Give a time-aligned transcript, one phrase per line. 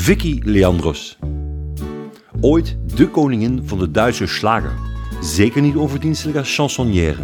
[0.00, 1.18] Vicky Leandros.
[2.40, 4.72] Ooit de koningin van de Duitse slager.
[5.20, 7.22] Zeker niet onverdienstelijk als chansonnière.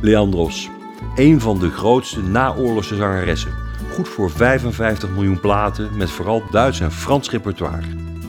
[0.00, 0.68] Leandros,
[1.16, 3.50] een van de grootste naoorlogse zangeressen.
[3.92, 7.86] Goed voor 55 miljoen platen met vooral Duits en Frans repertoire.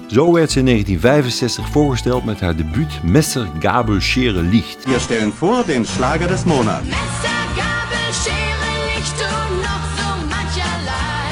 [0.07, 4.85] Zo werd ze in 1965 voorgesteld met haar debuut Messer Gabel Schere Licht.
[4.85, 7.38] Wir stellen vor den Schlager des Monats.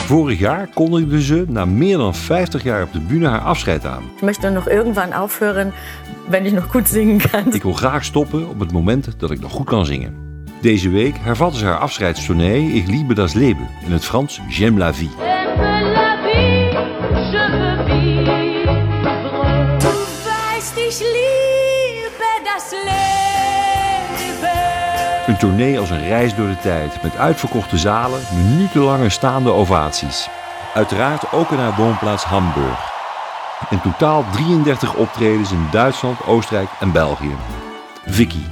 [0.08, 4.04] Vorig jaar kondigde ze na meer dan 50 jaar op de bühne haar afscheid aan.
[4.16, 5.73] Ich möchte noch irgendwann aufhören,
[6.30, 7.54] wenn ich noch gut singen kann.
[7.54, 10.16] Ik wil graag stoppen op het moment dat ik nog goed kan zingen.
[10.62, 14.94] Deze week hervatte ze haar afscheidstournee Ich liebe das Leben, in het Frans J'aime la
[14.94, 15.09] vie.
[25.38, 28.20] Een tournee als een reis door de tijd, met uitverkochte zalen,
[28.50, 30.30] minutenlange staande ovaties.
[30.73, 32.91] Uiteraard ook in haar woonplaats Hamburg.
[33.70, 37.36] In totaal 33 optredens in Duitsland, Oostenrijk en België.
[38.06, 38.44] Vicky,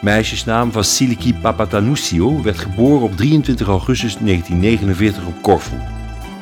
[0.00, 5.76] meisjesnaam Vasiliki Papatanoussio, werd geboren op 23 augustus 1949 op Corfu.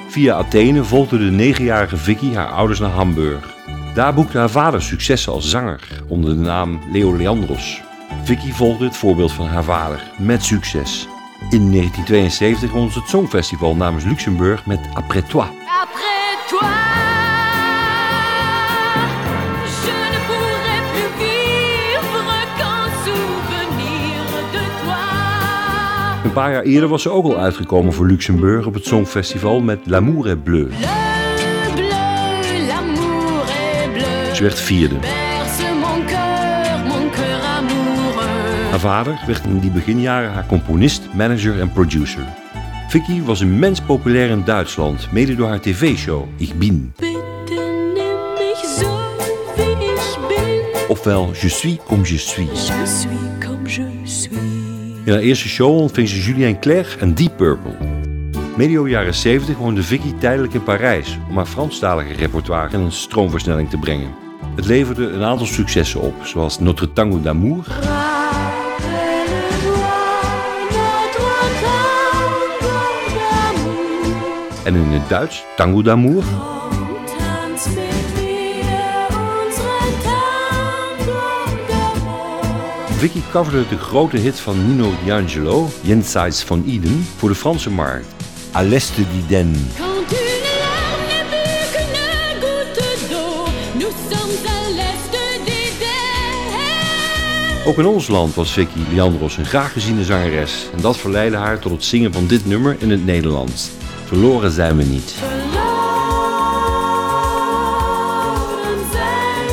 [0.08, 3.54] Via Athene volgde de negenjarige Vicky haar ouders naar Hamburg.
[3.94, 7.83] Daar boekte haar vader successen als zanger onder de naam Leo Leandros.
[8.24, 11.08] Vicky volgde het voorbeeld van haar vader met succes.
[11.50, 15.46] In 1972 won ze het Songfestival namens Luxemburg met Après toi.
[15.82, 16.68] Après toi,
[19.84, 26.24] je ne pourrai plus vivre qu'en souvenir de toi.
[26.24, 29.80] Een paar jaar eerder was ze ook al uitgekomen voor Luxemburg op het Songfestival met
[29.84, 30.68] L'amour est bleu.
[30.68, 34.34] Le bleu, l'amour est bleu.
[34.34, 34.96] Ze werd vierde.
[38.74, 42.22] Haar vader werd in die beginjaren haar componist, manager en producer.
[42.88, 46.92] Vicky was immens populair in Duitsland, mede door haar tv-show Ich bin.
[50.88, 52.66] Ofwel Je suis comme je suis.
[52.66, 54.28] Je suis comme je suis.
[55.04, 57.76] In haar eerste show ontving ze Julien Clerc en Deep Purple.
[58.56, 63.70] Medio jaren 70 woonde Vicky tijdelijk in Parijs om haar Franstalige repertoire in een stroomversnelling
[63.70, 64.14] te brengen.
[64.56, 67.64] Het leverde een aantal successen op, zoals Notre Tango d'Amour,
[74.64, 76.22] en in het Duits Tango d'Amour.
[82.96, 88.06] Vicky coverde de grote hit van Nino D'Angelo, Jenseits van Eden, voor de Franse markt.
[88.52, 89.70] À l'est d'Éden.
[97.66, 100.66] Ook in ons land was Vicky Leandros een graag geziene zangeres.
[100.74, 103.70] En dat verleidde haar tot het zingen van dit nummer in het Nederlands.
[104.04, 105.10] Verloren zijn we niet.
[105.10, 105.44] Verloren
[108.92, 109.46] zijn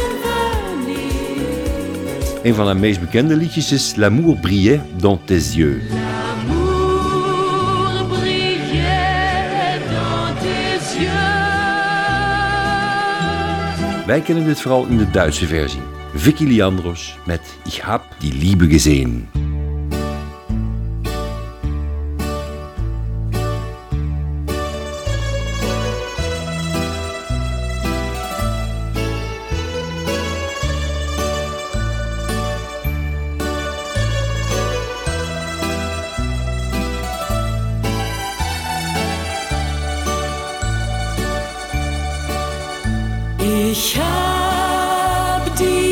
[0.64, 2.44] we niet.
[2.44, 5.82] Een van haar meest bekende liedjes is L'amour brillait dans tes yeux.
[5.90, 6.00] Dans
[10.42, 11.32] tes yeux.
[14.06, 15.82] Wij kennen dit vooral in de Duitse versie.
[16.14, 19.30] Vicky Leandros met Ich hab die Liebe gesehen.
[43.74, 45.91] Ich hab die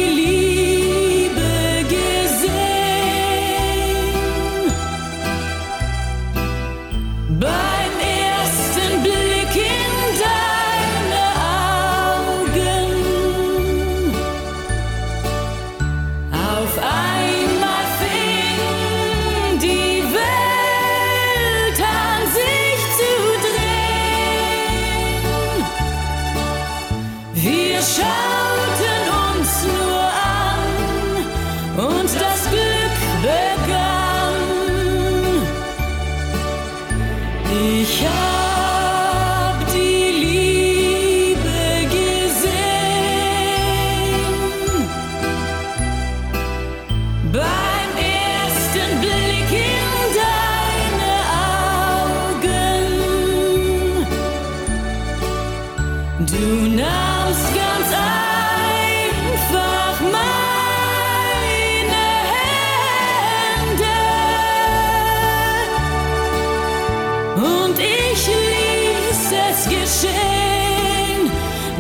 [37.92, 38.29] Ich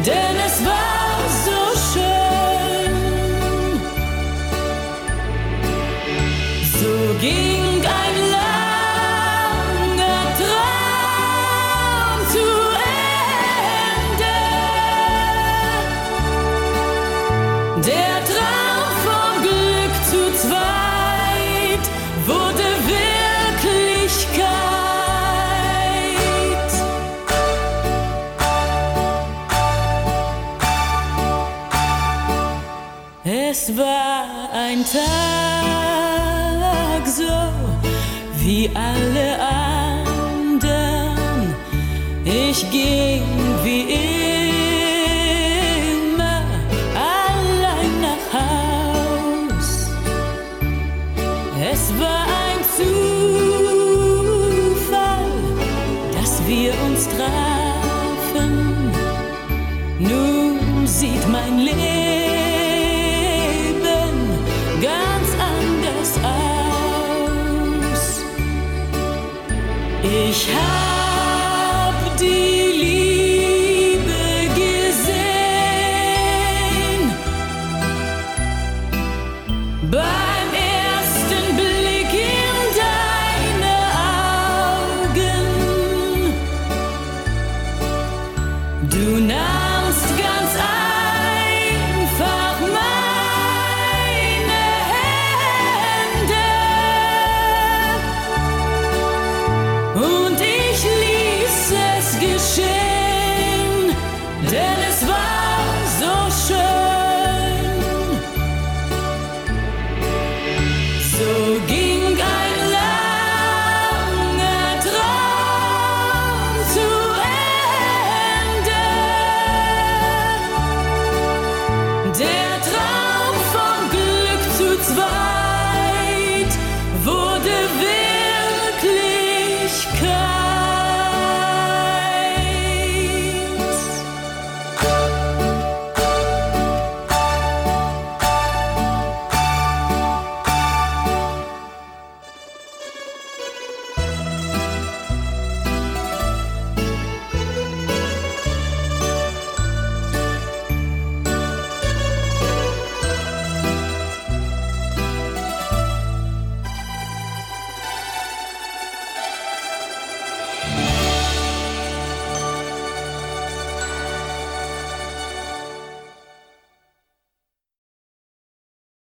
[0.03, 0.38] Dinner
[38.49, 39.27] wie alle
[40.49, 41.53] anderen.
[42.25, 43.23] Ich ging
[43.63, 43.83] wie
[46.17, 46.41] immer
[47.13, 49.67] allein nach Haus.
[51.73, 52.99] Es war ein Zufall,
[56.15, 58.53] dass wir uns trafen.
[59.99, 62.08] Nun sieht mein Leben
[70.21, 70.88] Ich hab